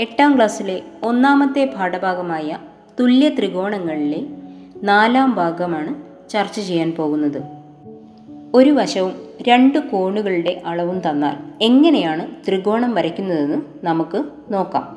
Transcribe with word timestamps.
എട്ടാം 0.00 0.36
ക്ലാസ്സിലെ 0.36 0.82
ഒന്നാമത്തെ 1.02 1.72
പാഠഭാഗമായ 1.76 2.58
തുല്യ 3.00 3.28
ത്രികോണങ്ങളിലെ 3.28 4.22
നാലാം 4.82 5.34
ഭാഗമാണ് 5.34 5.94
ചർച്ച 6.30 6.60
ചെയ്യാൻ 6.60 6.92
പോകുന്നത്. 6.92 7.42
ഒരു 8.54 8.70
വശവും 8.70 9.12
രണ്ട് 9.48 9.78
കോണുകളുടെ 9.78 10.62
അളവും 10.66 11.08
തന്നാൽ 11.08 11.36
എങ്ങനെയാണ് 11.62 12.48
ത്രികോണം 12.48 12.94
വരയ്ക്കുന്നതെന്ന് 12.94 13.62
നമുക്ക് 13.84 14.24
നോക്കാം. 14.50 14.88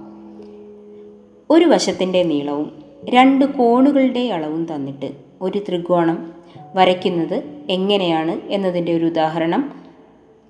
ഒരു 1.50 1.66
വശത്തിന്റെ 1.66 2.24
നീളവും 2.24 2.84
രണ്ട് 3.06 3.46
കോണുകളുടെ 3.46 4.20
അളവും 4.20 4.76
തന്നിട്ട് 4.76 5.12
ഒരു 5.42 5.60
ത്രികോണം 5.70 6.34
വരയ്ക്കുന്നത് 6.76 7.44
എങ്ങനെയാണ് 7.70 8.42
എന്നതിന്റെ 8.48 8.98
ഒരു 8.98 9.06
ഉദാഹരണം 9.06 9.72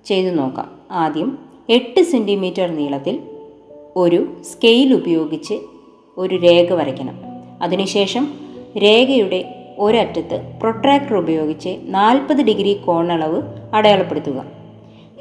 ചെയ്തു 0.04 0.34
നോക്കാം. 0.34 0.70
ആദ്യം 0.90 1.38
എട്ട് 1.68 2.02
സെന്റിമീറ്റർ 2.02 2.70
നീളത്തിൽ 2.70 3.33
ഒരു 3.96 4.36
സ്കെയിൽ 4.52 4.94
ഉപയോഗിച്ച് 4.94 5.54
ഒരു 6.18 6.34
രേഖ 6.34 6.72
വരയ്ക്കണം. 6.72 7.14
അതിനുശേഷം 7.62 8.34
രേഖയുടെ 8.82 9.60
ഒരറ്റത്ത് 9.78 10.52
പ്രൊട്രാക്ടർ 10.60 11.14
ഉപയോഗിച്ച് 11.14 11.76
നാൽപ്പത് 11.82 12.42
ഡിഗ്രി 12.42 12.74
കോണളവ് 12.74 13.42
അടയാളപ്പെടുത്തുക. 13.74 14.44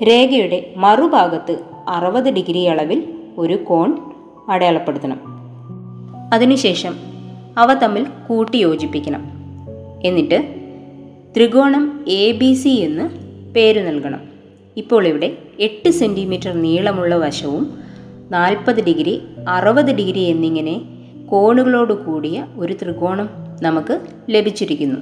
രേഖയുടെ 0.03 0.73
മറുഭാഗത്ത് 0.77 1.59
അറുപത് 1.87 2.33
ഡിഗ്രി 2.33 2.63
അളവിൽ 2.63 3.13
ഒരു 3.37 3.53
കോൺ 3.53 3.97
അടയാളപ്പെടുത്തണം. 4.49 5.21
അതിനുശേഷം 6.33 6.95
അവ 7.57 7.73
തമ്മിൽ 7.73 8.05
കൂട്ടി 8.29 8.57
യോജിപ്പിക്കണം 8.57 9.31
എന്നിട്ട് 10.03 10.55
ത്രികോണം 11.35 12.05
എ 12.07 12.31
ബി 12.31 12.53
സി 12.53 12.69
എന്ന് 12.69 13.09
പേര് 13.53 13.87
നൽകണം. 13.87 14.21
ഇപ്പോൾ 14.77 15.07
ഇവിടെ 15.07 15.37
എട്ട് 15.59 15.89
സെന്റിമീറ്റർ 15.89 16.51
നീളമുള്ള 16.51 17.15
വശവും 17.15 17.82
നാൽപ്പത് 18.33 18.83
ഡിഗ്രി 18.83 19.13
അറുപത് 19.47 19.91
ഡിഗ്രി 19.99 20.19
എന്നിങ്ങനെ 20.19 20.75
കോണുകളോട് 21.31 21.93
കൂടിയ 22.05 22.47
ഒരു 22.57 22.73
ത്രികോണം 22.81 23.27
നമുക്ക് 23.61 23.95
ലഭിച്ചിരിക്കുന്നു. 24.29 24.99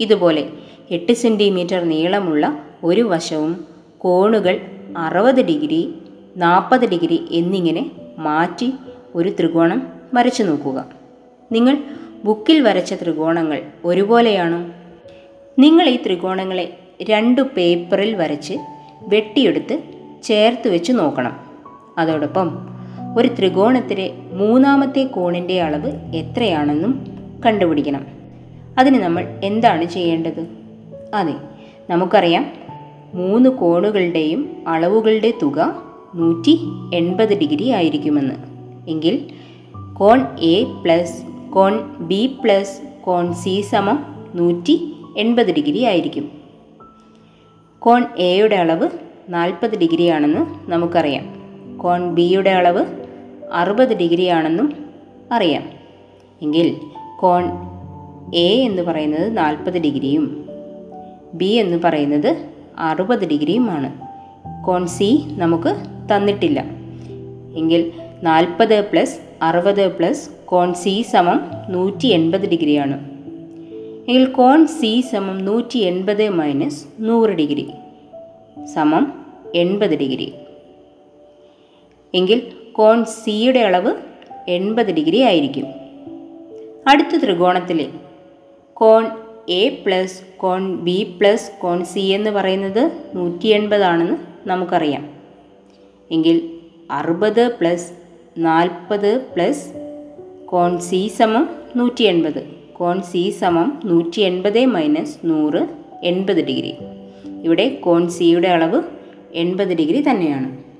ഇതുപോലെ 0.00 0.42
എട്ട് 0.90 1.12
സെന്റിമീറ്റർ 1.12 1.80
നീളമുള്ള 1.92 2.44
ഒരു 2.84 3.02
വശവും 3.02 3.52
കോണുകൾ 3.98 4.60
അറുപത് 4.96 5.42
ഡിഗ്രി 5.50 5.94
നാൽപ്പത് 6.36 6.84
ഡിഗ്രി 6.88 7.28
എന്നിങ്ങനെ 7.30 7.90
മാറ്റി 8.18 8.68
ഒരു 9.14 9.30
ത്രികോണം 9.40 9.80
വരച്ചു 10.14 10.42
നോക്കുക. 10.42 10.78
നിങ്ങൾ 11.52 11.74
ബുക്കിൽ 12.24 12.58
വരച്ച 12.62 12.94
ത്രികോണങ്ങൾ 12.94 13.58
ഒരുപോലെയാണോ? 13.84 14.60
നിങ്ങൾ 15.58 15.86
ഈ 15.88 15.96
ത്രികോണങ്ങളെ 16.06 16.66
രണ്ട് 17.10 17.40
പേപ്പറിൽ 17.56 18.14
വരച്ച് 18.14 18.54
വെട്ടിയെടുത്ത് 19.12 19.76
ചേർത്ത് 20.22 20.68
വെച്ച് 20.68 20.92
നോക്കണം. 20.92 21.34
അതോടൊപ്പം 21.98 22.48
ഒരു 23.16 23.28
ത്രികോണത്തിലെ 23.28 24.10
മൂന്നാമത്തെ 24.32 25.04
കോണിന്റെ 25.04 25.62
അളവ് 25.62 26.16
എത്രയാണെന്നും 26.16 27.06
കണ്ടുപിടിക്കണം. 27.46 28.06
അതിന് 28.78 28.94
നമ്മൾ 28.94 29.40
എന്താണ് 29.44 29.84
ചെയ്യേണ്ടത്? 29.84 30.46
അതെ 31.14 31.34
നമുക്കറിയാം. 31.90 32.46
മൂന്ന് 33.14 33.50
കോണുകളുടെയും 33.50 34.56
അളവുകളുടെ 34.68 35.34
തുക 35.42 35.82
നൂറ്റി 36.14 36.60
എൺപത് 36.94 37.38
ഡിഗ്രി 37.38 37.68
ആയിരിക്കുമെന്ന്. 37.68 38.34
എങ്കിൽ 38.88 39.26
കോൺ 39.94 40.26
എ 40.40 40.62
പ്ലസ് 40.62 41.22
കോൺ 41.52 41.96
ബി 41.98 42.36
പ്ലസ് 42.44 42.80
കോൺ 43.04 43.34
സി 43.34 43.60
സമം 43.60 44.26
നൂറ്റി 44.34 44.92
എൺപത് 45.18 45.54
ഡിഗ്രി 45.54 45.84
ആയിരിക്കും. 45.84 46.30
കോൺ 47.78 48.04
എയുടെ 48.18 48.56
അളവ് 48.56 48.88
നാൽപ്പത് 49.28 49.78
ഡിഗ്രി 49.78 50.06
ആണെന്ന് 50.06 50.70
നമുക്കറിയാം. 50.70 51.42
കോൺ 51.78 52.14
ബിയുടെ 52.14 52.50
അളവ് 52.50 53.01
അറുപത് 53.52 53.96
ഡിഗ്രിയാണെന്നും 53.96 54.76
അറിയാം. 55.32 55.62
എങ്കിൽ 56.42 56.76
കോൺ 57.20 57.44
എ 58.34 58.62
എന്ന് 58.62 58.82
പറയുന്നത് 58.82 59.38
നാൽപ്പത് 59.38 59.78
ഡിഗ്രിയും 59.78 60.46
ബി 61.34 61.44
എന്ന് 61.44 61.76
പറയുന്നത് 61.84 62.46
അറുപത് 62.78 63.28
ഡിഗ്രിയുമാണ്. 63.28 64.00
കോൺ 64.64 64.86
സി 64.86 65.22
നമുക്ക് 65.26 65.76
തന്നിട്ടില്ല. 66.14 66.64
എങ്കിൽ 67.56 67.92
നാൽപ്പത് 68.22 68.90
പ്ലസ് 68.92 69.20
അറുപത് 69.42 69.96
പ്ലസ് 69.96 70.30
കോൺ 70.44 70.74
സി 70.74 71.02
സമം 71.02 71.40
നൂറ്റി 71.68 72.06
എൺപത് 72.06 72.50
ഡിഗ്രിയാണ്. 72.50 73.12
എങ്കിൽ 74.08 74.24
കോൺ 74.24 74.66
സി 74.66 75.04
സമം 75.12 75.44
നൂറ്റി 75.44 75.78
എൺപത് 75.78 76.28
മൈനസ് 76.28 76.84
നൂറ് 77.00 77.30
ഡിഗ്രി 77.30 77.70
സമം 78.74 79.24
എൺപത് 79.54 79.98
ഡിഗ്രി. 79.98 80.32
എങ്കിൽ 82.14 82.42
കോൺ 82.72 83.04
സിയുടെ 83.04 83.60
അളവ് 83.60 83.94
എൺപത് 84.48 84.86
ഡിഗ്രി 84.86 85.20
ആയിരിക്കും. 85.20 85.66
അടുത്ത 86.88 87.24
ത്രികോണത്തിലെ 87.24 87.88
കോൺ 88.74 89.06
എ 89.48 89.68
പ്ലസ് 89.68 90.22
കോൺ 90.36 90.76
ബി 90.76 91.16
പ്ലസ് 91.20 91.50
കോൺ 91.60 91.84
സി 91.84 92.00
എന്ന് 92.00 92.30
പറയുന്നത് 92.30 92.92
നൂറ്റി 93.14 93.46
എൺപതാണെന്ന് 93.46 94.16
നമുക്കറിയാം. 94.48 95.10
എങ്കിൽ 96.10 96.50
അറുപത് 96.90 97.56
പ്ലസ് 97.60 97.92
നാൽപ്പത് 98.38 99.20
പ്ലസ് 99.34 99.68
കോൺ 100.46 100.80
സി 100.80 101.12
സമം 101.18 101.48
നൂറ്റി 101.76 102.02
എൺപത് 102.02 102.42
കോൺ 102.72 103.02
സി 103.02 103.30
സമം 103.30 103.80
നൂറ്റി 103.84 104.20
എൺപത് 104.20 104.64
മൈനസ് 104.64 105.18
നൂറ് 105.24 105.68
എൺപത് 106.02 106.44
ഡിഗ്രി. 106.44 106.74
ഇവിടെ 107.42 107.68
കോൺ 107.68 108.10
സിയുടെ 108.10 108.48
അളവ് 108.48 108.82
എൺപത് 109.34 109.68
ഡിഗ്രി 109.68 110.04
തന്നെയാണ്. 110.10 110.71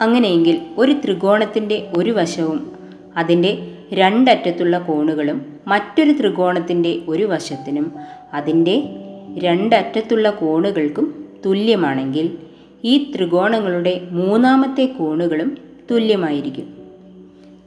അങ്ങനെയെങ്കിൽ 0.00 0.60
ഒരു 0.78 0.92
ത്രികോണത്തിന്റെ 0.92 1.90
ഒരു 1.96 2.10
വശവും 2.10 2.72
അതിന്റെ 3.16 3.74
രണ്ടറ്റത്തുള്ള 3.92 4.78
കോണുകളും 4.78 5.54
മറ്റൊരു 5.66 6.12
ത്രികോണത്തിന്റെ 6.12 7.02
ഒരു 7.08 7.24
വശത്തിനും 7.24 7.92
അതിന്റെ 8.34 8.82
രണ്ടറ്റത്തുള്ള 9.38 10.30
കോണുകൾക്കും 10.30 11.24
തുല്യമാണെങ്കിൽ 11.46 12.38
ഈ 12.84 13.12
ത്രികോണങ്ങളുടെ 13.16 14.08
മൂന്നാമത്തെ 14.10 14.86
കോണുകളും 14.86 15.58
തുല്യമായിരിക്കും. 15.90 16.78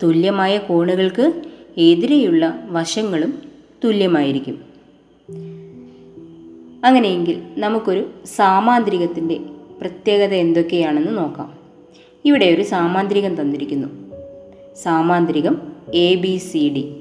തുല്യമായ 0.04 0.58
കോണുകൾക്ക് 0.58 1.42
എതിരെയുള്ള 1.78 2.60
വശങ്ങളും 2.70 3.34
തുല്യമായിരിക്കും. 3.84 4.62
അങ്ങനെയെങ്കിൽ 6.86 7.42
നമുക്കൊരു 7.58 8.10
സാമാന്ത്രികത്തിന്റെ 8.36 9.40
പ്രത്യേകത 9.82 10.34
എന്തൊക്കെയാണെന്ന് 10.34 11.18
നോക്കാം. 11.18 11.57
ഇവിടെ 12.26 12.46
ഒരു 12.46 12.64
സാമാന്ത്രികം 12.64 13.42
തന്നിരിക്കുന്നു. 13.42 13.88
സാമാന്ത്രികം 14.84 15.62
A 15.94 16.16
B 16.16 16.38
C 16.38 16.70
D 16.76 16.92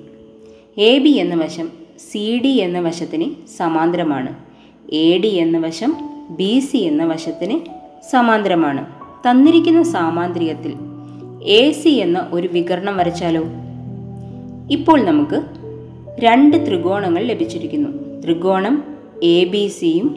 A 0.82 0.98
B 0.98 1.08
എന്ന 1.08 1.34
വശം 1.34 1.68
സി 1.98 2.40
ഡി 2.44 2.48
എന്ന 2.48 2.80
വശത്തിന് 2.80 3.46
സമാന്തരമാണ്. 3.56 4.34
എ 4.92 5.18
ഡി 5.18 5.28
എന്ന 5.28 5.58
വശം 5.58 5.96
ബി 6.30 6.60
സി 6.60 6.76
എന്ന 6.76 7.04
വശത്തിന് 7.04 7.60
സമാന്തരമാണ്. 8.10 8.86
തന്നിരിക്കുന്ന 9.28 9.82
സാമാന്ത്രികത്തിൽ 9.82 10.74
എ 11.44 11.72
സി 11.72 11.88
എന്ന 11.88 12.28
ഒരു 12.32 12.48
വികരണം 12.52 12.96
വരച്ചാലോ? 12.96 13.44
ഇപ്പോൾ 14.70 15.02
നമുക്ക് 15.02 15.42
രണ്ട് 16.18 16.66
ത്രികോണങ്ങൾ 16.66 17.22
ലഭിച്ചിരിക്കുന്നു. 17.22 18.20
ത്രികോണം 18.22 18.84
എ 19.22 19.44
ബി 19.44 19.68
സിയും 19.68 20.16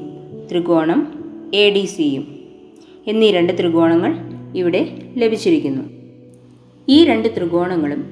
ത്രികോണം 0.51 1.13
എ 1.53 1.69
ഡി 1.69 1.85
സിയും 1.85 2.37
എന്നീ 3.07 3.31
രണ്ട് 3.31 3.53
ത്രികോണങ്ങൾ 3.59 4.28
ഇവിടെ 4.55 4.97
ലഭിച്ചിരിക്കുന്നു. 5.17 5.83
ഈ 6.89 7.05
രണ്ട് 7.05 7.27
ത്രികോണങ്ങളും 7.37 8.11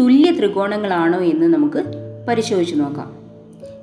തുല്യ 0.00 0.30
ത്രികോണങ്ങളാണോ 0.30 1.20
എന്ന് 1.20 1.46
നമുക്ക് 1.46 1.84
പരിശോധിച്ച് 2.28 2.80
നോക്കാം. 2.80 3.18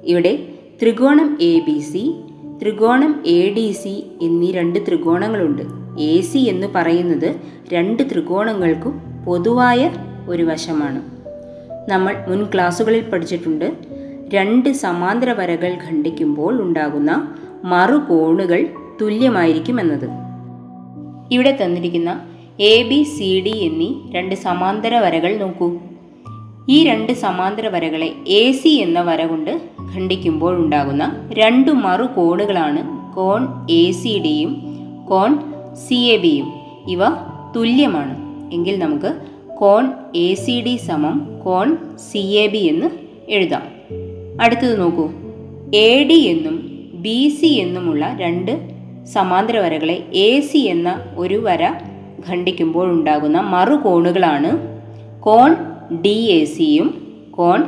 ഇവിടെ 0.04 0.48
ത്രികോണം 0.82 1.38
എ 1.42 1.60
ബി 1.60 1.80
സി 1.80 2.16
ത്രികോണം 2.62 3.24
എ 3.26 3.54
ഡി 3.54 3.72
സി 3.72 4.04
എന്നീ 4.22 4.52
രണ്ട് 4.52 4.80
ത്രികോണങ്ങളുണ്ട്. 4.88 5.62
എ 6.00 6.22
സി 6.22 6.38
എന്ന് 6.38 6.68
പറയുന്നത് 6.76 7.36
രണ്ട് 7.74 8.04
ത്രികോണങ്ങൾക്കും 8.04 9.02
പൊതുവായ 9.26 9.92
ഒരു 10.30 10.44
വശമാണ്. 10.44 11.02
നമ്മൾ 11.90 12.16
മുൻ 12.28 12.46
ക്ലാസ്സുകളിൽ 12.54 13.02
പഠിച്ചിട്ടുണ്ട് 13.02 13.74
രണ്ട് 14.34 14.70
സമാന്തര 14.70 15.32
വരകൾ 15.32 15.78
ഖണ്ഡിക്കുമ്പോൾ 15.88 16.62
ഉണ്ടാകുന്ന 16.62 17.36
മറുകോണുകൾ 17.64 18.68
തുല്യമായിരിക്കുമെന്നത് 19.02 20.25
ഇവിടെ 21.32 21.58
തന്നിരിക്കുന്ന 21.62 22.28
എ 22.60 22.84
ബി 22.84 23.04
സി 23.04 23.44
ഡി 23.46 23.50
എന്നീ 23.50 23.94
രണ്ട് 24.12 24.36
സമാന്തര 24.36 24.96
വരകൾ 25.00 25.38
നോക്കൂ. 25.38 25.78
ഈ 26.70 26.84
രണ്ട് 26.84 27.14
സമാന്തര 27.14 27.68
വരകളെ 27.68 28.14
എ 28.28 28.52
സി 28.52 28.70
എന്ന 28.70 29.02
വര 29.02 29.26
കൊണ്ട് 29.26 29.62
ഖണ്ഡിക്കുമ്പോൾ 29.96 30.58
ഉണ്ടാകുന്ന 30.58 31.26
രണ്ട് 31.32 31.72
മറുകോണുകളാണ് 31.72 32.82
കോൺ 33.16 33.48
എ 33.70 33.92
സി 33.92 34.20
ഡിയും 34.20 34.56
കോൺ 35.10 35.38
സി 35.88 35.96
എ 35.96 36.18
ബിയും 36.18 36.48
ഇവ 36.88 37.00
തുല്യമാണ്. 37.56 38.16
എങ്കിൽ 38.54 38.80
നമുക്ക് 38.80 39.16
കോൺ 39.56 39.92
എ 40.16 40.34
സി 40.34 40.62
ഡി 40.62 40.76
സമം 40.76 41.42
കോൺ 41.46 41.78
സി 42.12 42.18
എ 42.18 42.48
ബി 42.48 42.58
എന്ന് 42.58 42.90
എഴുതാം. 43.32 43.62
അടുത്തത് 44.42 44.80
നോക്കൂ. 44.80 45.10
എ 45.74 46.04
ഡി 46.04 46.14
എന്നും 46.14 46.72
ബി 46.94 47.38
സി 47.42 47.48
എന്നുമുള്ള 47.48 48.18
രണ്ട് 48.20 48.75
സമാന്തര 49.14 49.58
വരകളെ 49.58 50.04
എ 50.14 50.40
സി 50.40 50.58
എന്ന 50.58 50.90
ഒരു 51.16 51.36
വര 51.36 51.64
ഖണ്ഡിക്കുമ്പോൾ 52.30 52.92
ഉണ്ടാകുന്ന 52.92 53.40
മറുകോണുകളാണ് 53.40 54.52
കോൺ 55.22 55.56
ഡി 56.02 56.18
എ 56.32 56.46
സിയും 56.46 56.88
കോൺ 57.32 57.64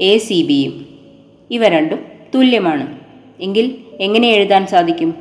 എ 0.00 0.18
സി 0.18 0.42
ബിയും 0.42 0.86
ഇവ 1.50 1.68
രണ്ടും 1.68 1.98
തുല്യമാണ്. 2.34 2.98
എങ്കിൽ 3.40 3.74
എങ്ങനെ 4.00 4.28
എഴുതാൻ 4.28 4.66
സാധിക്കും? 4.66 5.14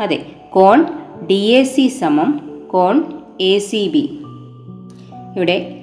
അതെ 0.00 0.18
കോൺ 0.50 0.84
ഡി 1.26 1.40
എ 1.52 1.62
സി 1.62 1.88
സമം 1.88 2.30
കോൺ 2.70 3.04
എ 3.40 3.58
സി 3.58 3.88
ബി 3.88 4.10
ഇവിടെ 5.36 5.74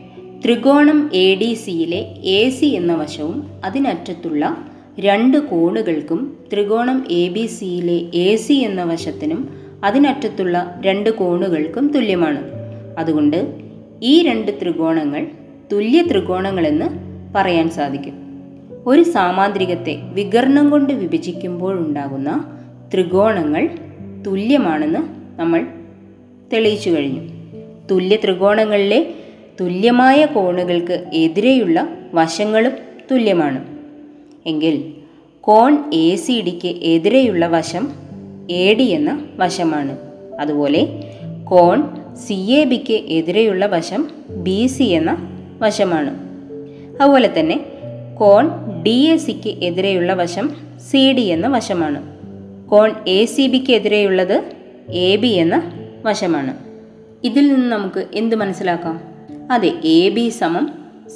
ത്രികോണം 0.46 1.12
എ 1.14 1.36
ഡി 1.36 1.54
സിയിലെ 1.54 2.02
എ 2.24 2.50
സി 2.50 2.66
എന്ന 2.66 2.94
വശവും 2.96 3.38
അതിനറ്റത്തുള്ള 3.66 4.58
രണ്ട് 5.00 5.38
കോണുകൾക്കും 5.38 6.38
ത്രികോണം 6.54 7.08
എ 7.12 7.30
ബി 7.30 7.46
സിയിലെ 7.46 8.18
എ 8.20 8.36
സി 8.36 8.54
എന്ന 8.54 8.84
വശത്തിനും 8.84 9.50
അതിനറ്റത്തുള്ള 9.84 10.82
രണ്ട് 10.86 11.10
കോണുകൾക്കും 11.10 11.88
തുല്യമാണ്. 11.88 12.44
അതുകൊണ്ട് 12.98 13.56
ഈ 14.04 14.24
രണ്ട് 14.24 14.60
ത്രികോണങ്ങൾ 14.62 15.28
തുല്യ 15.72 16.04
ത്രികോണങ്ങളെന്ന് 16.12 16.86
പറയാൻ 17.36 17.70
സാധിക്കും. 17.70 18.14
ഒരു 18.86 19.04
സാമാന്ത്രികത്തെ 19.04 20.00
വികർണം 20.14 20.70
കൊണ്ട് 20.70 20.94
വിഭജിക്കുമ്പോഴുണ്ടാകുന്ന 20.94 22.58
ത്രികോണങ്ങൾ 22.94 23.70
തുല്യമാണെന്ന് 24.28 25.00
നമ്മൾ 25.40 25.68
തെളിയിച്ചു 26.54 26.90
കഴിഞ്ഞു. 26.90 27.22
തുല്യ 27.92 28.16
ത്രികോണങ്ങളിലെ 28.16 29.14
തുല്യമായ 29.62 30.26
കോണുകൾക്ക് 30.26 31.06
എതിരെയുള്ള 31.14 31.88
വശങ്ങളും 32.14 32.72
തുല്യമാണ്. 33.12 33.75
എങ്കിൽ 34.46 34.94
കോൺ 35.42 35.92
എ 35.94 36.16
സി 36.16 36.42
ഡിക്ക് 36.42 36.68
എതിരെയുള്ള 36.68 37.48
വശം 37.48 37.92
എ 38.50 38.74
ഡി 38.74 38.84
എന്ന 38.84 39.26
വശമാണ്. 39.36 39.98
അതുപോലെ 40.40 40.88
കോൺ 41.44 41.84
സി 42.16 42.34
എ 42.34 42.64
ബിക്ക് 42.64 42.94
എതിരെയുള്ള 42.94 43.66
വശം 43.66 44.10
ബി 44.30 44.68
സി 44.68 44.84
എന്ന 44.84 45.18
വശമാണ്. 45.60 46.12
അതുപോലെ 47.02 47.40
തന്നെ 47.40 47.66
കോൺ 48.20 48.50
ഡി 48.84 49.12
എ 49.12 49.18
സിക്ക് 49.18 49.50
എതിരെയുള്ള 49.50 50.14
വശം 50.14 50.56
സി 50.92 51.12
ഡി 51.12 51.22
എന്ന 51.22 51.48
വശമാണ്. 51.48 52.02
കോൺ 52.70 52.92
എ 53.08 53.26
സി 53.26 53.48
ബിക്ക് 53.48 53.72
എതിരെയുള്ളത് 53.72 54.44
എ 54.92 55.16
ബി 55.16 55.28
എന്ന 55.28 55.72
വശമാണ്. 56.06 56.58
ഇതിൽ 57.24 57.54
നിന്ന് 57.54 57.72
നമുക്ക് 57.72 58.08
എന്ത് 58.14 58.36
മനസ്സിലാക്കാം? 58.36 59.02
അതെ 59.52 59.74
എ 59.86 60.10
ബി 60.10 60.30
സമം 60.30 60.70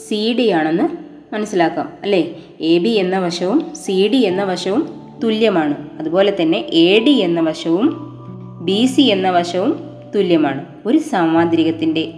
സി 0.08 0.36
ഡി 0.40 0.50
ആണെന്ന് 0.50 0.99
മനസ്സിലാക്കാം 1.34 1.90
അല്ലേ? 2.04 2.36
എ 2.62 2.78
ബി 2.78 2.90
എന്ന 2.90 3.20
വശവും 3.20 3.76
സി 3.76 4.10
ഡി 4.14 4.18
എന്ന 4.18 4.44
വശവും 4.44 4.90
തുല്യമാണ്. 5.24 5.90
അതുപോലെ 6.00 6.38
തന്നെ 6.42 6.60
എ 6.60 7.00
ഡി 7.00 7.10
എന്ന 7.10 7.40
വശവും 7.40 8.10
ബി 8.62 8.86
സി 8.86 9.02
എന്ന 9.02 9.30
വശവും 9.30 9.80
തുല്യമാണ്. 10.16 10.66
ഒരു 10.86 10.98
സമാന്തരികത്തിന്റെ 10.98 12.12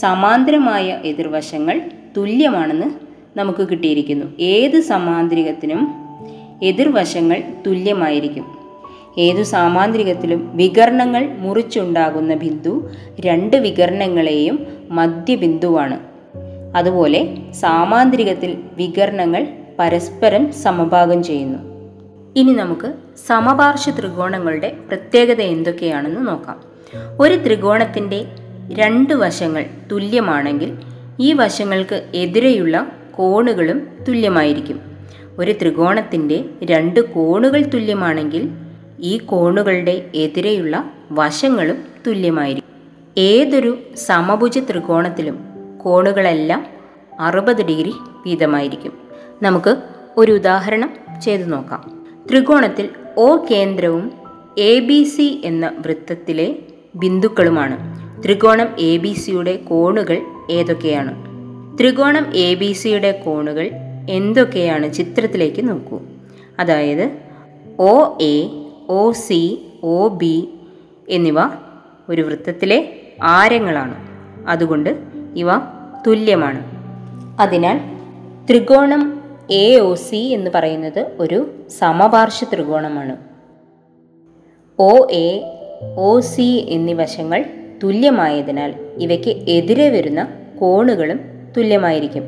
സമാന്തരമായ 0.00 1.00
എതിർവശങ്ങൾ 1.04 1.80
തുല്യമാണെന്ന് 2.16 2.90
നമുക്ക് 3.38 3.68
കിട്ടിയിരിക്കുന്നു. 3.68 4.26
ഏത് 4.40 4.80
സമാന്തരികത്തിനും 4.80 5.94
എതിർവശങ്ങൾ 6.62 7.42
തുല്യമായിരിക്കും. 7.66 8.44
ഏതു 9.18 9.42
സാമാന്ത്രികത്തിലും 9.42 10.56
വികരണങ്ങൾ 10.56 11.38
മുറിച്ചുണ്ടാകുന്ന 11.38 12.34
ബിന്ദു 12.34 12.90
രണ്ട് 13.20 13.56
വികരണങ്ങളെയും 13.56 14.66
മധ്യബിന്ദുവാണ്. 14.90 16.11
അതുപോലെ 16.76 17.36
സാമാന്ത്രികത്തിൽ 17.52 18.56
വികരണങ്ങൾ 18.76 19.46
പരസ്പരം 19.78 20.52
സമഭാഗം 20.52 21.22
ചെയ്യുന്നു. 21.22 21.58
ഇനി 22.36 22.52
നമുക്ക് 22.52 22.92
സമപാർശ്വ 23.26 23.92
ത്രികോണങ്ങളുടെ 23.98 24.76
പ്രത്യേകത 24.88 25.40
എന്തൊക്കെയാണെന്ന് 25.40 26.26
നോക്കാം. 26.28 26.62
ഒരു 27.20 27.34
ത്രികോണത്തിന്റെ 27.34 28.24
രണ്ട് 28.72 29.14
വശങ്ങൾ 29.14 29.64
തുല്യമാണെങ്കിൽ 29.92 30.78
ഈ 31.20 31.32
വശങ്ങൾക്ക് 31.32 32.10
എതിരെയുള്ള 32.14 32.92
കോണുകളും 33.14 33.88
തുല്യമായിരിക്കും. 34.08 34.80
ഒരു 35.38 35.52
ത്രികോണത്തിന്റെ 35.52 36.44
രണ്ട് 36.64 37.00
കോണുകൾ 37.00 37.62
തുല്യമാണെങ്കിൽ 37.62 38.48
ഈ 39.00 39.18
കോണുകളുടെ 39.18 40.10
എതിരെയുള്ള 40.14 40.84
വശങ്ങളും 41.10 41.78
തുല്യമായിരിക്കും. 42.06 42.70
ഏതൊരു 43.18 43.78
സമഭുജ 43.96 44.58
ത്രികോണത്തിലും 44.70 45.51
കോണുകളെല്ലാം 45.84 46.66
അറുപത് 47.20 47.66
ഡിഗ്രി 47.66 47.92
വീതമായിരിക്കും. 48.26 48.92
നമുക്ക് 49.42 49.76
ഒരു 50.16 50.32
ഉദാഹരണം 50.32 50.90
ചെയ്തു 51.22 51.42
നോക്കാം. 51.42 52.06
ത്രികോണത്തിൽ 52.30 52.88
ഒ 53.16 53.36
കേന്ദ്രവും 53.50 54.12
എ 54.58 54.80
ബി 54.80 55.02
സി 55.02 55.42
എന്ന 55.44 55.72
വൃത്തത്തിലെ 55.78 56.56
ബിന്ദുക്കളുമാണ്. 56.94 58.02
ത്രികോണം 58.24 58.68
എ 58.78 58.96
ബി 58.96 59.12
സിയുടെ 59.12 59.56
കോണുകൾ 59.56 60.18
ഏതൊക്കെയാണ്? 60.50 61.24
ത്രികോണം 61.78 62.36
എ 62.36 62.54
ബി 62.54 62.72
സിയുടെ 62.72 63.22
കോണുകൾ 63.26 63.70
എന്തൊക്കെയാണ്? 64.10 64.92
ചിത്രത്തിലേക്ക് 64.92 65.68
നോക്കൂ. 65.68 66.00
അതായത് 66.60 67.10
O 67.78 68.18
A 68.20 68.48
O 68.88 69.12
C 69.12 69.66
O 69.82 70.08
B 70.08 70.48
എന്നിവ 71.08 71.36
ഒരു 72.08 72.22
വൃത്തത്തിലെ 72.22 73.00
ആരങ്ങളാണ്. 73.22 73.94
അതുകൊണ്ട് 74.50 75.11
ഇവ 75.34 75.46
തുല്യമാണ്. 76.06 76.82
അതിനാൽ 77.40 77.80
ത്രികോണം 78.50 79.22
എ 79.50 79.78
ഒ 79.78 79.94
സി 79.94 80.16
എന്ന് 80.16 80.50
പറയുന്നത് 80.54 81.12
ഒരു 81.20 81.50
സമപാർശ്വ 81.68 82.46
ത്രികോണമാണ്. 82.54 83.16
ഒ 84.78 85.08
എ 85.10 85.42
ഒ 85.96 86.20
സി 86.20 86.66
എന്നീ 86.68 86.92
വശങ്ങൾ 86.92 87.44
തുല്യമായതിനാൽ 87.82 88.74
ഇവയ്ക്ക് 88.98 89.28
എതിരെ 89.28 89.90
വരുന്ന 89.90 90.28
കോണുകളും 90.60 91.20
തുല്യമായിരിക്കും. 91.56 92.22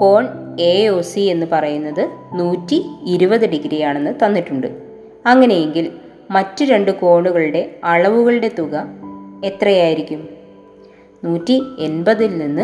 കോൺ 0.00 0.28
എ 0.60 0.88
ഒ 0.88 1.00
സി 1.00 1.20
എന്ന് 1.20 1.46
പറയുന്നത് 1.52 2.08
നൂറ്റി 2.34 2.84
ഇരുപത് 3.06 3.50
ഡിഗ്രിയാണെന്ന് 3.50 4.24
തന്നിട്ടുണ്ട്. 4.24 4.66
അങ്ങനെയെങ്കിൽ 5.26 5.92
മറ്റു 6.30 6.64
രണ്ട് 6.64 6.90
കോണുകളുടെ 6.90 7.76
അളവുകളുടെ 7.84 8.50
തുക 8.58 8.84
എത്രയായിരിക്കും? 9.44 10.35
നൂറ്റി 11.24 11.62
എൺപതിൽ 11.78 12.38
നിന്ന് 12.38 12.62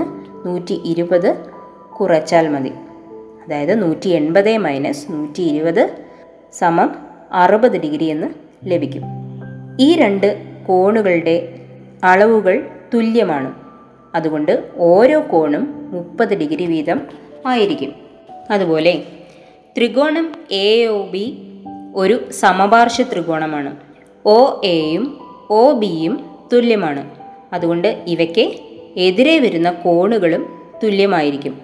നൂറ്റി 0.48 0.80
ഇരുപത് 0.84 1.36
കുറച്ചാൽ 2.00 2.48
മതി. 2.48 2.68
അതായത് 3.46 3.82
നൂറ്റി 3.82 4.08
എൺപത് 4.08 4.58
മൈനസ് 4.58 5.12
നൂറ്റി 5.12 5.42
ഇരുപത് 5.42 5.90
സമം 6.52 6.94
അറുപത് 7.32 7.80
ഡിഗ്രി 7.80 8.04
എന്ന് 8.04 8.26
ലഭിക്കും. 8.64 9.02
ഈ 9.80 9.96
രണ്ട് 9.96 10.42
കോണുകളുടെ 10.68 11.60
അളവുകൾ 12.04 12.70
തുല്യമാണ്. 12.94 13.54
അതുകൊണ്ട് 14.14 14.70
ഓരോ 14.76 15.24
കോണും 15.32 15.88
മുപ്പത് 15.90 16.34
ഡിഗ്രി 16.34 16.66
വീതം 16.66 17.00
ആയിരിക്കും. 17.46 17.92
അതുപോലെ 18.50 19.02
ത്രികോണം 19.76 20.32
എ 20.50 20.86
ഒ 20.86 21.06
ബി 21.06 21.38
ഒരു 21.94 22.30
സമപാർശ്വ 22.32 23.04
ത്രികോണമാണ്. 23.12 23.76
ഒ 24.24 24.60
എയും 24.64 25.18
ഒ 25.50 25.72
ബിയും 25.72 26.24
തുല്യമാണ്. 26.52 27.21
അതുകൊണ്ട് 27.52 28.04
ഇവയ്ക്ക് 28.06 28.52
എതിരെ 28.96 29.38
വരുന്ന 29.38 29.70
കോണുകളും 29.70 30.46
തുല്യമായിരിക്കും. 30.84 31.58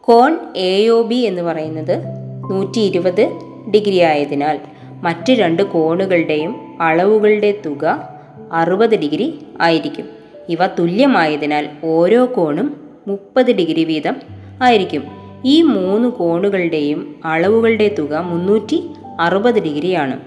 കോൺ 0.00 0.36
എ 0.56 0.88
ഒ 0.88 1.02
ബി 1.02 1.14
എന്ന് 1.14 1.42
പറയുന്നത് 1.42 2.02
നൂറ്റി 2.50 2.80
ഇരുപത് 2.80 3.30
ഡിഗ്രി 3.74 3.98
ആയതിനാൽ 3.98 4.60
മറ്റ് 5.02 5.32
രണ്ട് 5.32 5.62
കോണുകളുടെയും 5.62 6.56
അളവുകളുടെ 6.80 7.58
തുക 7.66 8.08
അറുപത് 8.52 8.98
ഡിഗ്രി 8.98 9.38
ആയിരിക്കും. 9.60 10.06
ഇവ 10.48 10.66
തുല്യമായതിനാൽ 10.66 11.68
ഓരോ 11.84 12.28
കോണും 12.36 12.80
മുപ്പത് 13.08 13.52
ഡിഗ്രി 13.52 13.84
വീതം 13.84 14.16
ആയിരിക്കും. 14.62 15.04
ഈ 15.44 15.62
മൂന്ന് 15.62 16.08
കോണുകളുടെയും 16.08 17.20
അളവുകളുടെ 17.24 17.94
തുക 17.98 18.14
മുന്നൂറ്റി 18.14 18.84
അറുപത് 19.20 19.62
ഡിഗ്രിയാണ്. 19.62 20.20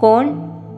കോൺ 0.00 0.28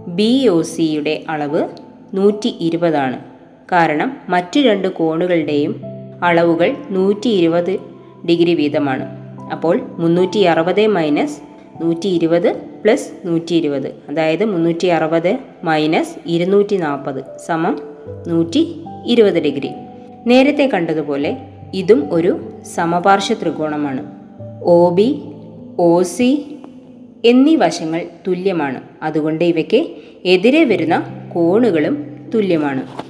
ബി 0.09 0.49
ഒ 0.49 0.63
സിയുടെ 0.63 1.25
അളവ് 1.29 1.69
നൂറ്റി 2.15 2.49
ഇരുപതാണ് 2.61 3.30
കാരണം 3.73 4.17
മറ്റു 4.29 4.61
രണ്ട് 4.61 4.89
കോണുകളുടെയും 4.89 5.83
അളവുകൾ 6.23 6.77
നൂറ്റി 6.91 7.29
ഇരുപത് 7.29 7.79
ഡിഗ്രി 8.29 8.55
വീതമാണ്. 8.55 9.07
അപ്പോൾ 9.51 9.81
മുന്നൂറ്റി 9.99 10.39
അറുപത് 10.39 10.87
മൈനസ് 10.87 11.41
നൂറ്റി 11.83 12.09
ഇരുപത് 12.09 12.57
പ്ലസ് 12.85 13.13
നൂറ്റി 13.27 13.55
ഇരുപത് 13.55 13.87
അതായത് 13.87 14.45
മുന്നൂറ്റി 14.45 14.87
അറുപത് 14.87 15.39
മൈനസ് 15.65 16.15
ഇരുന്നൂറ്റി 16.27 16.77
നാൽപ്പത് 16.77 17.25
സമം 17.47 17.81
നൂറ്റി 18.29 18.81
ഇരുപത് 19.07 19.43
ഡിഗ്രി. 19.43 19.71
നേരത്തെ 20.27 20.71
കണ്ടതുപോലെ 20.75 21.37
ഇതും 21.75 22.09
ഒരു 22.13 22.41
സമപാർശ്വ 22.75 23.35
ത്രികോണമാണ്. 23.43 24.07
ഒ 24.63 24.91
ബി 24.91 25.23
ഒ 25.79 26.03
സി 26.03 26.57
എന്നീ 27.25 27.57
വശങ്ങൾ 27.57 28.03
തുല്യമാണ്. 28.29 28.81
അതുകൊണ്ട് 29.03 29.45
ഇവയ്ക്ക് 29.45 29.87
എതിരെ 30.25 30.65
വരുന്ന 30.65 30.97
കോണുകളും 31.35 32.17
തുല്യമാണ്. 32.35 33.10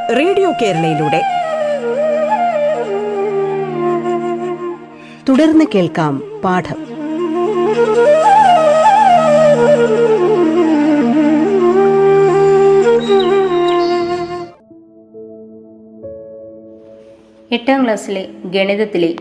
റേഡിയോ 0.17 0.51
കേരളയിലൂടെ. 0.61 1.21
തുടർന്ന് 5.29 5.65
കേൾക്കാം 5.75 6.41
പാഠം. 6.43 6.91
എട്ടാം 17.51 17.83
ക്ലാസ്സിലെ 17.83 18.27
ഗണിതത്തിലെ 18.45 19.15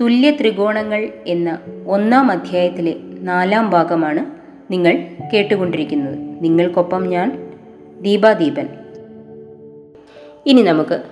തുല്യ 0.00 0.30
ത്രികോണങ്ങൾ 0.30 1.08
എന്ന 1.26 1.58
ഒന്നാം 1.86 2.30
അധ്യായത്തിലെ 2.30 2.94
നാലാം 3.20 3.70
ഭാഗമാണ് 3.70 4.26
നിങ്ങൾ 4.72 5.06
കേട്ടുകൊണ്ടിരിക്കുന്നത്. 5.32 6.44
നിങ്ങൾക്കൊപ്പം 6.44 7.08
ഞാൻ 7.08 7.50
ദീപാദീപൻ. 8.00 8.68
ഇനി 10.46 10.62
നമുക്ക് 10.62 11.02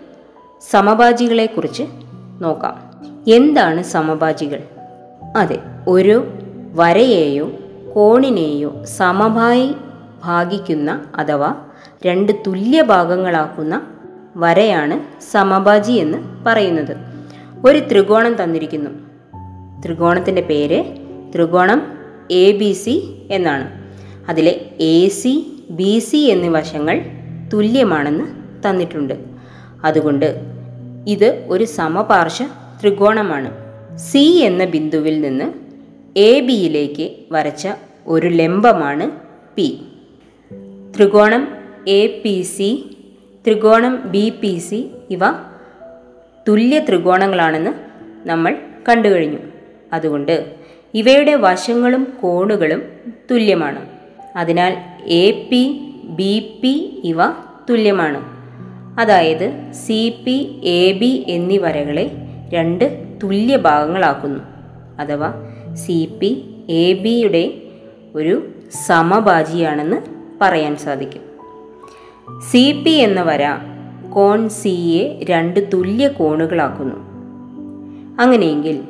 സമഭാജികളെക്കുറിച്ച് 0.70 1.82
നോക്കാം. 2.40 2.90
എന്താണ് 3.32 3.82
സമഭാജികൾ? 3.82 4.60
അതെ 5.36 5.58
ഒരു 5.88 6.26
വരയെയോ 6.74 7.50
കോണിനെയോ 7.94 8.84
സമമായി 8.84 9.74
ഭാഗിക്കുന്ന 10.24 11.04
അഥവാ 11.14 11.54
രണ്ട് 12.06 12.32
തുല്യ 12.46 12.82
ഭാഗങ്ങളാക്കുന്ന 12.82 13.86
വരയാണ് 14.36 15.22
സമഭാജി 15.32 15.92
എന്ന് 15.92 16.18
പറയുന്നത്. 16.46 16.96
ഒരു 17.66 17.78
ത്രികോണം 17.78 18.42
തന്നിരിക്കുന്നു. 18.42 18.90
ത്രികോണത്തിന്റെ 19.84 20.42
പേര് 20.42 20.84
ത്രികോണം 21.34 21.98
എ 22.30 22.52
ബി 22.52 22.72
സി 22.72 23.26
എന്നാണ്. 23.30 23.92
അതിലെ 24.28 24.50
എ 24.80 25.08
സി 25.08 25.64
ബി 25.70 25.98
സി 25.98 26.16
എന്നീ 26.16 26.48
വശങ്ങൾ 26.48 27.00
തുല്യമാണെന്ന് 27.52 28.43
തന്നിട്ടുണ്ട്. 28.64 29.14
അതുകൊണ്ട് 29.84 30.40
ഇത് 31.06 31.46
ഒരു 31.48 31.64
സമപാർശ്വ 31.64 32.46
ത്രികോണമാണ്. 32.80 33.64
സി 33.98 34.38
എന്ന 34.38 34.64
ബിന്ദുവിൽ 34.64 35.20
നിന്ന് 35.20 35.44
എ 36.18 36.40
ബിയിലേക്ക് 36.40 37.10
വരച്ച 37.32 37.68
ഒരു 38.06 38.26
ലംബമാണ് 38.26 39.10
പി 39.56 39.80
ത്രികോണം 40.96 41.48
എ 41.88 42.06
പി 42.06 42.42
സി 42.42 42.96
ത്രികോണം 43.46 44.02
ബി 44.04 44.32
പി 44.42 44.58
സി 44.58 44.90
ഇവ 45.10 45.20
തുല്യ 46.48 46.78
ത്രികോണങ്ങളാണെന്ന് 46.78 47.70
നമ്മൾ 48.28 48.56
കണ്ടു 48.88 49.08
കഴിഞ്ഞു. 49.08 49.38
അതുകൊണ്ട് 49.92 50.54
ഇവയുടെ 50.94 51.34
വശങ്ങളും 51.34 52.12
കോണുകളും 52.22 52.82
തുല്യമാണ്. 53.30 53.86
അതിനാൽ 54.36 54.76
എ 55.04 55.30
പി 55.30 55.80
ബി 56.04 56.60
പി 56.62 57.00
ഇവ 57.04 57.16
തുല്യമാണ്. 57.70 58.33
അതായത് 58.98 59.72
സി 59.72 60.22
പി 60.26 60.60
എ 60.64 60.92
ബി 60.92 61.24
എന്നീ 61.28 61.58
വരകളെ 61.58 62.10
രണ്ട് 62.48 63.04
തുല്യ 63.22 63.56
ഭാഗങ്ങളാക്കുന്നു. 63.56 64.40
അഥവാ 64.98 65.34
സി 65.74 66.08
പി 66.20 66.44
എ 66.68 66.92
ബിയുടെ 66.92 67.54
ഒരു 68.14 68.48
സമഭാജിയാണെന്ന് 68.86 69.96
പറയാൻ 70.40 70.76
സാധിക്കും. 70.76 71.22
സി 72.50 72.82
പി 72.86 72.90
എന്ന 72.90 73.22
വര 73.22 73.56
കോൺ 74.14 74.48
സിയെ 74.48 75.20
രണ്ട് 75.30 75.72
തുല്യ 75.72 76.08
കോണുകളാക്കുന്നു. 76.08 76.96
അങ്ങനെയെങ്കിൽ 78.20 78.82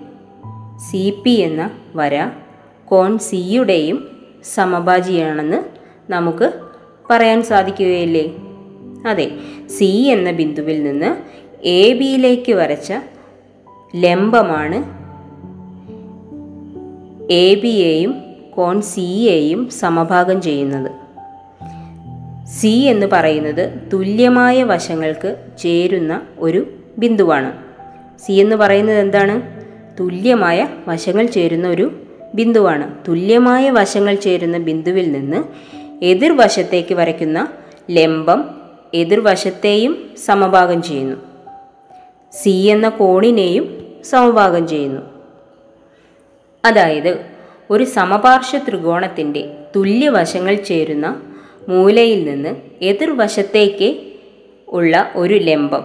സി 0.90 1.23
പി 1.25 1.30
എന്ന 1.30 1.70
വര 1.94 2.28
കോൺ 2.84 3.18
സിയുടെയും 3.18 4.08
സമഭാജിയാണെന്ന് 4.54 5.62
നമുക്ക് 6.12 6.52
പറയാൻ 7.11 7.42
സാധിക്കുകയില്ലേ? 7.42 8.32
അതെ. 9.06 9.30
സി 9.78 9.84
എന്ന 9.84 10.30
ബിന്ദുവിൽ 10.30 10.82
നിന്ന് 10.82 11.16
എ 11.66 11.92
ബിയിലേക്ക് 11.92 12.52
വരച്ച 12.52 12.92
ലംബമാണ് 13.96 15.04
എ 17.32 17.54
ബിയെയും 17.54 18.23
കോൺ 18.50 18.82
സിയെയും 18.82 19.70
സമഭാഗം 19.70 20.42
ചെയ്യുന്നത്. 20.42 20.90
സി 22.46 22.66
എന്ന് 22.66 23.06
പറയുന്നത് 23.06 23.90
തുല്യമായ 23.92 24.62
വശങ്ങൾക്ക് 24.62 25.37
ചേരുന്ന 25.58 26.20
ഒരു 26.38 26.66
ബിന്ദുവാണ്. 26.99 27.52
സി 28.25 28.32
എന്ന് 28.32 28.56
പറയുന്നത് 28.56 28.99
എന്താണ്? 28.99 29.64
തുല്യമായ 30.00 30.68
വശങ്ങൾ 30.88 31.26
ചേരുന്ന 31.26 31.68
ഒരു 31.68 32.02
ബിന്ദുവാണ്. 32.34 32.94
തുല്യമായ 33.08 33.70
വശങ്ങൾ 33.70 34.14
ചേരുന്ന 34.14 34.58
ബിന്ദുവിൽ 34.58 35.12
നിന്ന് 35.12 35.44
എതിർവശത്തേക്ക് 36.04 36.94
വരയ്ക്കുന്ന 36.94 37.49
ലംബം 37.90 38.63
എതിർവശത്തെയും 38.94 40.10
സമഭാഗം 40.24 40.82
ചെയ്യുന്നു. 40.82 41.16
സി 42.32 42.50
എന്ന 42.50 42.88
കോണിനെയും 42.88 43.86
സമഭാഗം 44.04 44.68
ചെയ്യുന്നു. 44.68 45.02
അതായത് 46.64 47.24
ഒരു 47.70 47.84
സമപാർശ്വ 47.84 48.58
ത്രികോണത്തിന്റെ 48.58 49.56
തുല്യവശങ്ങൾ 49.76 50.54
ചേരുന്ന 50.54 51.22
മൂലയിൽ 51.68 52.24
നിന്ന് 52.24 52.56
എതിർവശത്തേക്ക് 52.82 53.96
ഉള്ള 54.68 55.10
ഒരു 55.16 55.34
ലംബം 55.34 55.84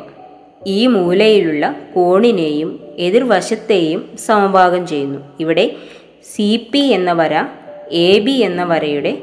ഈ 0.68 0.88
മൂലയിലുള്ള 0.88 1.76
കോണിനെയും 1.96 2.80
എതിർവശത്തെയും 2.98 4.18
സമഭാഗം 4.26 4.88
ചെയ്യുന്നു. 4.88 5.20
ഇവിടെ 5.40 5.72
സി 6.36 6.68
പി 6.72 6.80
എന്ന 6.80 7.14
വര 7.14 7.46
എ 7.92 8.20
ബി 8.20 8.32
എന്ന 8.32 8.64
വരയുടെ 8.64 9.18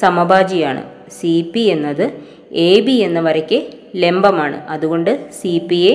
സമഭാജിയാണ്. 0.00 0.89
സി 1.10 1.52
പി 1.54 1.60
എന്നത് 1.60 2.10
എ 2.52 2.80
ബി 2.80 2.92
എന്ന 2.92 3.20
വരയ്ക്ക് 3.20 3.66
ലംബമാണ്. 3.96 4.56
അതുകൊണ്ട് 4.68 5.30
സി 5.30 5.58
പി 5.70 5.76
എ 5.76 5.94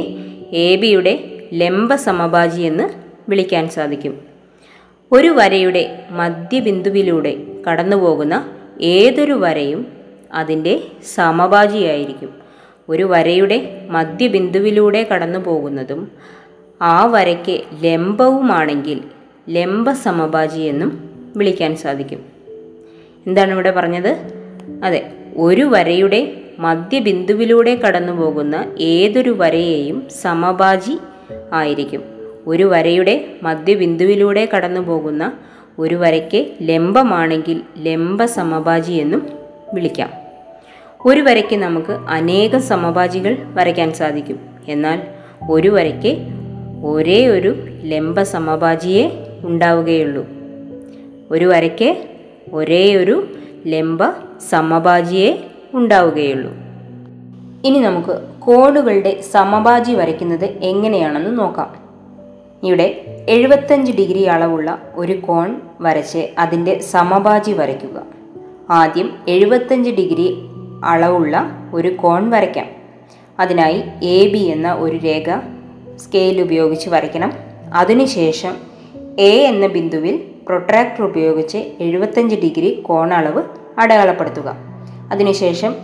എ 0.56 0.76
ബിയുടെ 0.76 1.20
ലംബ 1.54 1.96
സമഭാജി 1.96 2.62
എന്ന് 2.62 2.84
വിളിക്കാൻ 3.30 3.70
സാധിക്കും. 3.70 4.22
ഒരു 5.12 5.28
വരയുടെ 5.28 6.00
മധ്യബിന്ദുവിലൂടെ 6.12 7.38
കടന്നുപോകുന്ന 7.68 8.50
ഏതൊരു 8.82 9.34
വരയും 9.34 9.88
അതിന്റെ 10.34 10.80
സമഭാജിയായിരിക്കും 11.16 12.32
ഒരു 12.90 13.04
വരയുടെ 13.04 13.88
മധ്യബിന്ദുവിലൂടെ 13.90 15.08
കടന്നു 15.14 15.40
പോകുന്നതും 15.40 16.12
ആ 16.82 17.06
വരയ്ക്ക് 17.06 17.62
ലംബവുമാണെങ്കിൽ 17.84 19.02
ലംബ 19.50 19.92
സമഭാജി 19.92 20.62
എന്നും 20.62 21.10
വിളിക്കാൻ 21.36 21.76
സാധിക്കും. 21.76 22.26
എന്താണ് 23.28 23.52
ഇവിടെ 23.52 23.72
പറഞ്ഞത്? 23.72 24.45
അതെ 24.84 25.12
ഒരു 25.38 25.62
വരയുടെ 25.62 26.34
മധ്യബിന്ദുവിലൂടെ 26.60 27.76
കടന്നു 27.76 28.14
പോകുന്ന 28.14 28.66
ഏതൊരു 28.80 29.36
വരയെയും 29.38 30.04
സമഭാജി 30.22 30.98
ആയിരിക്കും. 31.54 32.04
ഒരു 32.48 32.64
വരയുടെ 32.64 33.26
മധ്യബിന്ദുവിലൂടെ 33.44 34.50
കടന്നു 34.56 34.82
പോകുന്ന 34.82 35.34
ഒരു 35.80 35.96
വരയ്ക്ക് 35.96 36.48
ലംബമാണെങ്കിൽ 36.62 37.62
ലംബ 37.78 38.26
സമഭാജി 38.26 38.92
എന്നും 38.92 39.30
വിളിക്കാം. 39.74 40.10
ഒരു 41.06 41.22
വരയ്ക്ക് 41.22 41.56
നമുക്ക് 41.56 41.92
അനേകം 41.92 42.62
സമഭാജികൾ 42.62 43.38
വരയ്ക്കാൻ 43.54 43.94
സാധിക്കും. 43.94 44.40
എന്നാൽ 44.68 45.02
ഒരു 45.50 45.70
വരയ്ക്ക് 45.70 46.18
ഒരേ 46.86 47.28
ഒരു 47.28 47.56
ലംബ 47.84 48.22
സമഭാജിയെ 48.22 49.10
ഉണ്ടാവുകയുള്ളൂ. 49.44 50.26
ഒരു 51.32 51.46
വരയ്ക്ക് 51.46 51.96
ഒരേ 52.54 52.96
ഒരു 52.96 53.28
ലംബ 53.68 54.00
സമഭാജിയെ 54.50 55.44
ഉണ്ടാവുകയുള്ളൂ. 55.74 56.52
ഇനി 57.66 57.80
നമുക്ക് 57.80 58.20
കോണുകളുടെ 58.40 59.22
സമഭാജി 59.22 59.92
വരയ്ക്കുന്നത് 59.92 60.46
എങ്ങനെയാണെന്ന് 60.46 61.40
നോക്കാം. 61.40 61.76
ഇവിടെ 62.64 63.06
എഴുപത്തഞ്ച് 63.30 63.92
ഡിഗ്രി 63.92 64.24
അളവുള്ള 64.24 64.82
ഒരു 64.96 65.14
കോൺ 65.14 65.62
വരച്ച് 65.82 66.28
അതിന്റെ 66.38 66.80
സമഭാജി 66.80 67.52
വരയ്ക്കുക. 67.52 68.04
ആദ്യം 68.70 69.12
എഴുപത്തഞ്ച് 69.28 69.90
ഡിഗ്രി 69.90 70.38
അളവുള്ള 70.86 71.52
ഒരു 71.74 71.88
കോൺ 71.88 72.30
വരയ്ക്കാം. 72.30 72.66
അതിനായി 73.40 73.84
എ 74.04 74.28
ബി 74.28 74.38
എന്ന 74.38 74.74
ഒരു 74.74 74.98
രേഖ 74.98 75.38
സ്കെയിൽ 75.98 76.42
ഉപയോഗിച്ച് 76.42 76.90
വരയ്ക്കണം. 76.90 77.34
അതിനുശേഷം 77.74 78.56
എ 79.20 79.44
എന്ന 79.44 79.68
ബിന്ദുവിൽ 79.68 80.22
പ്രൊട്രാക്ടർ 80.48 81.04
ഉപയോഗിച്ച് 81.04 81.58
എഴുപത്തഞ്ച് 81.80 82.36
ഡിഗ്രി 82.36 82.74
കോണളവ് 82.86 83.44
അടയാളപ്പെടുത്തുക. 83.80 84.56
അതിനുശേഷം 85.12 85.76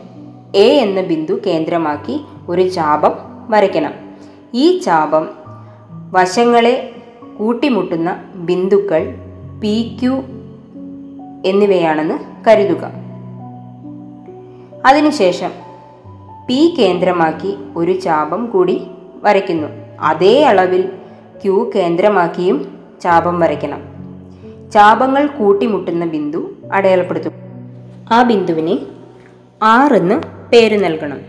എ 0.55 0.77
എന്ന 0.77 1.01
ബിന്ദു 1.01 1.39
കേന്ദ്രമാക്കി 1.45 2.21
ഒരു 2.49 2.69
ചാപം 2.69 3.11
വരയ്ക്കണം. 3.49 3.93
ഈ 4.53 4.77
ചാപം 4.77 5.29
വശങ്ങളെ 6.11 6.95
കൂട്ടിമുട്ടുന്ന 7.39 8.23
ബിന്ദുക്കൾ 8.35 9.15
പി 9.61 9.97
ക്യു 10.01 10.23
എന്നിവയാണെന്ന് 11.45 12.19
കരുതുക. 12.47 12.91
അതിനുശേഷം 14.85 15.51
പി 16.47 16.75
കേന്ദ്രമാക്കി 16.79 17.57
ഒരു 17.75 17.99
ചാപം 17.99 18.45
കൂടി 18.45 18.87
വരയ്ക്കുന്നു. 19.23 19.67
അതേ 19.99 20.43
അളവിൽ 20.43 20.91
ക്യൂ 21.43 21.71
കേന്ദ്രമാക്കിയും 21.75 22.77
ചാപം 23.01 23.39
വരയ്ക്കണം. 23.39 23.81
ചാപങ്ങൾ 24.71 25.27
കൂട്ടിമുട്ടുന്ന 25.27 26.05
ബിന്ദു 26.05 26.51
അടയാളപ്പെടുത്തും 26.73 27.40
ആ 28.11 28.23
ബിന്ദുവിന് 28.23 28.77
ആർ 29.63 29.93
എന്ന് 29.93 30.21
പേര് 30.51 30.83
നൽകണം. 30.83 31.21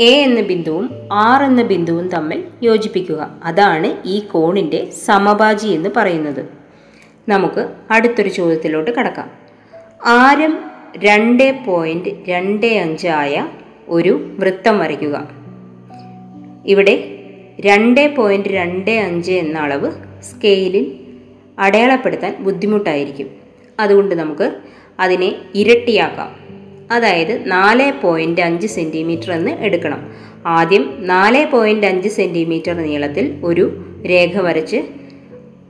എ 0.00 0.22
എന്ന 0.22 0.40
ബിന്ദുവും 0.40 0.90
ആർ 1.12 1.42
എന്ന 1.42 1.62
ബിന്ദുവും 1.62 2.08
തമ്മിൽ 2.08 2.44
യോജിപ്പിക്കുക. 2.62 3.40
അതാണ് 3.44 3.96
ഈ 4.04 4.20
കോണിന്റെ 4.20 4.90
സമഭാജി 4.90 5.68
എന്ന് 5.68 5.88
പറയുന്നത്. 5.96 6.48
നമുക്ക് 7.28 7.68
അടുത്തൊരു 7.90 8.28
ചോദ്യത്തിലോട്ട് 8.28 8.90
കടക്കാം. 8.90 9.30
ആരം 10.06 10.58
രണ്ട് 10.96 11.64
പോയിന്റ് 11.66 12.08
രണ്ട് 12.28 12.66
അഞ്ച് 12.66 13.08
ആയ 13.08 13.46
ഒരു 13.88 14.36
വൃത്തം 14.38 14.78
വരയ്ക്കുക. 14.78 15.28
ഇവിടെ 16.66 17.18
രണ്ട് 17.60 18.16
പോയിന്റ് 18.16 18.48
രണ്ട് 18.48 18.90
അഞ്ച് 18.90 19.32
എന്ന 19.32 19.58
അളവ് 19.58 19.92
സ്കെയിലിൽ 20.22 21.00
അടയാളപ്പെടുത്താൻ 21.58 22.36
ബുദ്ധിമുട്ടായിരിക്കും. 22.40 23.30
അതുകൊണ്ട് 23.80 24.14
നമുക്ക് 24.14 24.60
അതിനെ 25.02 25.34
ഇരട്ടിയാക്കാം. 25.54 26.30
അതായത് 26.92 27.42
നാല് 27.46 27.92
പോയിന്റ് 28.02 28.40
അഞ്ച് 28.40 28.66
സെന്റിമീറ്റർ 28.66 29.32
എന്ന് 29.32 29.50
എടുക്കണം. 29.50 30.00
ആദ്യം 30.46 30.84
നാല് 30.98 31.46
പോയിന്റ് 31.46 31.86
അഞ്ച് 31.86 32.08
സെന്റിമീറ്റർ 32.08 32.72
നീളത്തിൽ 32.72 33.40
ഒരു 33.44 33.84
രേഖ 34.08 34.40
വരച്ച് 34.40 34.82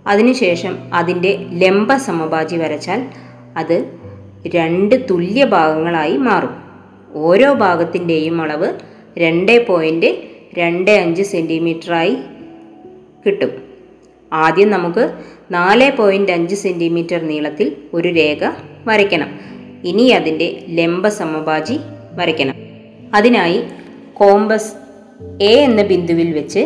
അതിനുശേഷം 0.06 0.78
അതിന്റെ 0.94 1.46
ലംബ 1.52 1.96
സമഭാജി 1.96 2.56
വരച്ചാൽ 2.56 3.06
അത് 3.56 3.98
രണ്ട് 4.54 4.94
തുല്യ 5.10 5.44
ഭാഗങ്ങളായി 5.44 6.16
മാറും. 6.16 6.54
ഓരോ 7.14 7.52
ഭാഗത്തിന്റെയും 7.52 8.42
അളവ് 8.42 8.72
രണ്ട് 9.18 9.66
പോയിന്റ് 9.66 10.16
രണ്ട് 10.58 10.90
അഞ്ച് 10.90 11.22
സെന്റിമീറ്ററായി 11.22 12.16
കിട്ടും. 13.26 13.52
ആദ്യം 14.32 14.70
നമുക്ക് 14.70 15.12
നാല് 15.50 15.96
പോയിന്റ് 15.96 16.32
അഞ്ച് 16.32 16.54
സെന്റിമീറ്റർ 16.54 17.20
നീളത്തിൽ 17.22 17.76
ഒരു 17.94 18.08
രേഖ 18.08 18.71
വരയ്ക്കണം 18.86 19.40
ഇനി 19.84 20.02
അതിന്റെ 20.02 20.64
ലംബ 20.68 21.08
സമഭാജി 21.08 21.78
വരയ്ക്കണം 22.12 22.54
അതിനായി 23.14 23.62
കോമ്പസ് 24.14 24.72
എ 25.42 25.54
എന്ന 25.60 25.82
ബിന്ദുവിൽ 25.82 26.32
വെച്ച് 26.32 26.58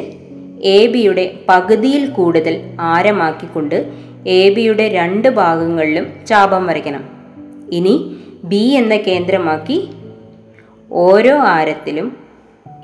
എ 0.62 0.87
ബിയുടെ 0.87 1.38
പകുതിയിൽ 1.48 2.07
കൂടുതൽ 2.07 2.61
ആരമാക്കിക്കൊണ്ട് 2.81 3.92
എ 4.26 4.55
ബിയുടെ 4.55 4.88
രണ്ട് 4.88 5.29
ഭാഗങ്ങളിലും 5.29 6.07
ചാപം 6.26 6.66
വരയ്ക്കണം. 6.66 7.05
ഇനി 7.72 8.16
ബി 8.44 8.57
എന്ന 8.57 8.96
കേന്ദ്രമാക്കി 8.96 9.88
ഓരോ 10.92 11.38
ആരത്തിലും 11.38 12.16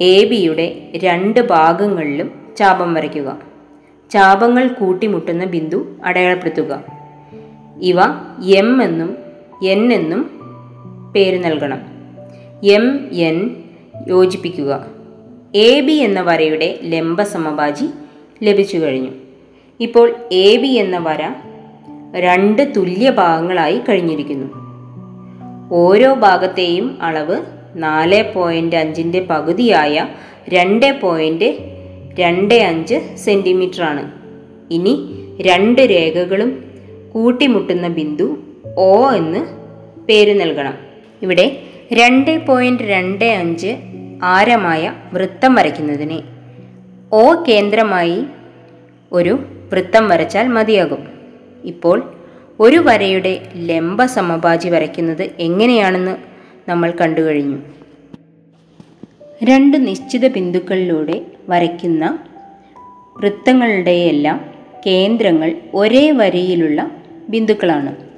എ 0.01 0.25
ബിയുടെ 0.25 0.91
രണ്ട് 0.97 1.41
ഭാഗങ്ങളിലും 1.41 2.55
ചാപം 2.59 2.95
വരയ്ക്കുക. 2.95 3.39
ചാപങ്ങൾ 4.11 4.69
കൂട്ടിമുട്ടുന്ന 4.69 5.45
ബിന്ദു 5.45 5.87
അടയാളപ്പെടുത്തുക. 6.05 6.85
ഇവ 7.81 7.97
എം 8.45 8.83
എന്നും 8.83 9.22
എൻ 9.63 9.93
എന്നും 9.93 10.31
പേര് 11.15 11.45
നൽകണം. 11.45 11.79
എം 12.67 13.09
എൻ 13.13 13.57
യോജിപ്പിക്കുക. 14.09 14.87
എ 15.55 15.81
ബി 15.81 15.93
എന്ന 15.93 16.21
വരയുടെ 16.21 16.79
ലംബ 16.83 17.23
സമഭാജി 17.23 17.87
ലഭിച്ചു 18.43 18.79
കഴിഞ്ഞു. 18.79 19.11
ഇപ്പോൾ 19.81 20.15
എ 20.33 20.57
ബി 20.57 20.67
എന്ന 20.67 20.99
വര 20.99 21.35
രണ്ട് 22.17 22.73
തുല്യ 22.77 23.11
ഭാഗങ്ങളായി 23.11 23.81
കഴിഞ്ഞിരിക്കുന്നു. 23.89 24.63
ഓരോ 25.73 26.15
ഭാഗത്തെയും 26.15 27.03
അളവ് 27.03 27.41
നാല് 27.77 28.35
പോയിന്റ് 28.35 28.77
അഞ്ചിന്റെ 28.77 29.21
പകുതിയായ 29.21 30.09
രണ്ട് 30.49 31.01
പോയിന്റ് 31.01 31.59
രണ്ട് 32.21 32.55
അഞ്ച് 32.55 33.17
സെന്റിമീറ്ററാണ് 33.17 34.13
ഇനി 34.71 35.09
രണ്ട് 35.41 35.81
രേഖകളും 35.81 36.65
കൂട്ടിമുട്ടുന്ന 37.13 37.89
ബിന്ദു 37.89 38.37
ഒ 38.77 39.11
എന്ന് 39.11 39.39
പേര് 40.07 40.41
നൽകണം. 40.41 40.79
ഇവിടെ 41.23 41.63
രണ്ട് 41.93 42.47
പോയിന്റ് 42.47 42.83
രണ്ട് 42.83 43.25
അഞ്ച് 43.25 43.77
ആരമായ 44.23 44.93
വൃത്തം 45.13 45.55
വരയ്ക്കുന്നതിന് 45.55 46.23
ഒ 47.13 47.45
കേന്ദ്രമായി 47.49 48.25
ഒരു 49.13 49.39
വൃത്തം 49.73 50.09
വരച്ചാൽ 50.09 50.49
മതിയാകും. 50.49 51.09
ഇപ്പോൾ 51.65 52.13
ഒരു 52.61 52.77
വരയുടെ 52.77 53.49
ലംബ 53.57 54.05
സമഭാജി 54.05 54.69
വരയ്ക്കുന്നത് 54.69 55.23
എങ്ങനെയാണെന്ന് 55.23 56.17
നമ്മൾ 56.69 56.91
കണ്ടു 56.91 57.21
കഴിഞ്ഞു. 57.21 57.59
രണ്ട് 59.45 59.87
നിശ്ചിത 59.87 60.29
ബിന്ദുക്കളിലൂടെ 60.29 61.21
വരയ്ക്കുന്ന 61.49 62.19
വൃത്തങ്ങളുടെയെല്ലാം 63.17 64.45
കേന്ദ്രങ്ങൾ 64.87 65.55
ഒരേ 65.75 66.11
വരിയിലുള്ള 66.11 66.91
ബിന്ദുക്കളാണ്. 67.29 68.12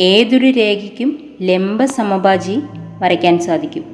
ഏതൊരു 0.00 0.46
രേഖയ്ക്കും 0.46 1.36
ലംബ 1.42 1.84
സമഭാജി 1.84 2.60
വരയ്ക്കാൻ 3.02 3.38
സാധിക്കും. 3.38 3.84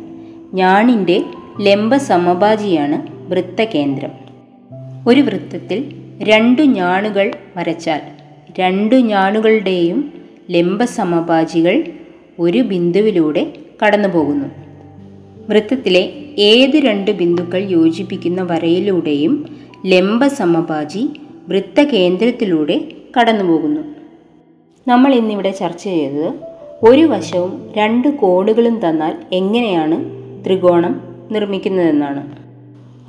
ഞാണിന്റെ 0.54 1.22
ലംബ 1.60 1.96
സമഭാജിയാണ് 1.96 3.30
വൃത്തകേന്ദ്രം. 3.30 4.10
ഒരു 5.08 5.20
വൃത്തത്തിൽ 5.20 5.94
രണ്ടു 6.22 6.62
ഞാണുകൾ 6.62 7.32
വരച്ചാൽ 7.56 8.00
രണ്ടു 8.60 8.94
ഞാണുകളുടെയും 8.94 10.12
ലംബ 10.50 10.84
സമഭാജികൾ 10.84 11.84
ഒരു 12.38 12.58
ബിന്ദുവിലൂടെ 12.58 13.52
കടന്നു 13.86 14.08
പോകുന്നു 14.08 14.46
വൃത്തത്തിലെ 15.48 16.12
ഏത് 16.38 16.76
രണ്ട് 16.76 17.10
ബിന്ദുക്കൾ 17.10 17.70
യോജിപ്പിക്കുന്ന 17.70 18.42
വരയിലൂടെയും 18.42 19.56
ലംബ 19.86 20.26
സമഭാജി 20.26 21.08
വൃത്തകേന്ദ്രത്തിലൂടെ 21.48 22.80
കടന്നുപോകുന്നു. 23.20 23.97
നമ്മൾ 24.88 25.14
ഇന്നിവിടെ 25.14 25.50
ചർച്ച 25.50 25.84
ചെയ്തത് 25.84 26.28
ഒരു 26.82 27.02
വശവും 27.02 27.72
രണ്ട് 27.76 28.08
കോണുകളും 28.08 28.78
തന്നാൽ 28.84 29.14
എങ്ങനെയാണ് 29.32 29.96
ത്രികോണം 30.44 31.00
നിർമ്മിക്കുന്നതെന്നാണ്. 31.30 32.22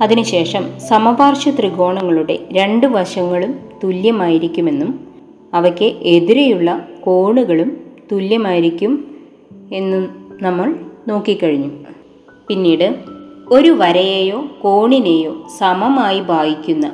അതിനുശേഷം 0.02 0.80
സമപാർശ്വ 0.80 1.50
ത്രികോണങ്ങളുടെ 1.50 2.38
രണ്ട് 2.52 2.86
വശങ്ങളും 2.86 3.52
തുല്യമായിരിക്കുമെന്നും 3.84 4.90
അവയ്ക്ക് 5.54 5.84
എതിരെയുള്ള 5.84 6.70
കോണുകളും 7.04 7.70
തുല്യമായിരിക്കും 8.12 8.92
എന്നും 9.72 10.04
നമ്മൾ 10.42 10.74
നോക്കിക്കഴിഞ്ഞു. 11.08 11.70
പിന്നീട് 12.48 12.94
ഒരു 13.50 13.70
വരയെയോ 13.70 14.44
കോണിനെയോ 14.62 15.32
സമമായി 15.58 16.20
ഭാഗിക്കുന്ന 16.20 16.86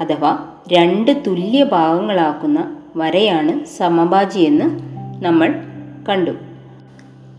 അഥവാ 0.00 0.32
രണ്ട് 0.72 1.10
തുല്യ 1.26 1.64
ഭാഗങ്ങളാക്കുന്ന 1.64 2.81
വരയാണ് 2.96 3.64
സമഭാജി 3.64 4.38
എന്ന് 4.38 4.64
നമ്മൾ 5.24 5.54
കണ്ടു. 6.08 6.30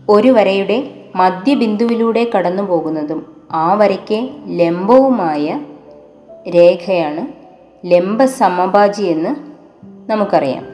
ഒരു 0.08 0.28
വരയുടെ 0.28 0.90
മധ്യബിന്ദുവിലൂടെ 1.16 2.30
കടന്നു 2.36 2.62
പോകുന്നതും 2.62 3.36
ആ 3.52 3.74
വരയ്ക്ക് 3.74 4.28
ലംബവുമായ 4.46 5.60
രേഖയാണ് 6.54 7.26
ലംബ 7.86 8.24
സമഭാജി 8.24 9.02
എന്ന് 9.02 9.36
നമുക്കറിയാം. 10.10 10.66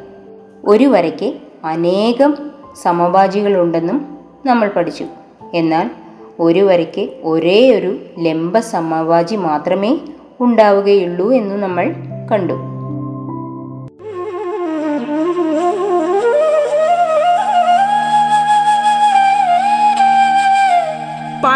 ഒരു 0.64 0.84
വരയ്ക്ക് 0.84 1.34
അനേകം 1.64 2.50
സമഭാജികളുണ്ടെന്നും 2.82 4.18
നമ്മൾ 4.46 4.68
പഠിച്ചു. 4.68 5.06
എന്നാൽ 5.54 5.90
ഒരു 6.38 6.60
വരയ്ക്ക് 6.60 7.10
ഒരേ 7.22 7.70
ഒരു 7.70 7.98
ലംബ 8.18 8.58
സമഭാജി 8.58 9.36
മാത്രമേ 9.36 9.98
ഉണ്ടാവുകയുള്ളൂ 10.40 11.32
എന്ന് 11.32 11.54
നമ്മൾ 11.54 11.94
കണ്ടു. 12.32 12.69